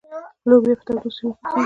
[0.49, 1.57] لوبیا په تودو سیمو کې کیږي.